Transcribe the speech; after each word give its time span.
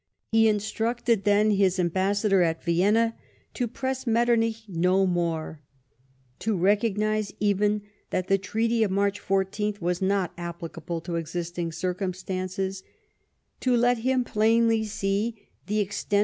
lie 0.33 0.47
instructed, 0.49 1.25
then, 1.25 1.51
his 1.51 1.77
ambassador 1.79 2.41
at 2.41 2.63
Vienna 2.63 3.15
to 3.53 3.67
press 3.67 4.07
Metternich 4.07 4.67
no 4.67 5.05
more; 5.05 5.61
to 6.39 6.57
recognise, 6.57 7.31
even, 7.39 7.83
that 8.09 8.27
the 8.27 8.39
treaty 8.39 8.81
of 8.81 8.89
March 8.89 9.21
14th 9.21 9.79
was 9.79 10.01
not 10.01 10.35
ap})licable 10.37 11.03
to 11.03 11.17
existing 11.17 11.71
circumstances; 11.71 12.81
to 13.59 13.77
let 13.77 13.99
him 13.99 14.23
plainly 14.23 14.83
see 14.85 15.35
the 15.67 15.77
extent 15.77 15.77
102 15.77 15.77
LIFE 15.77 15.85
OF 15.85 15.85
PlilNCE 15.85 16.09
METTEBNICH. 16.09 16.19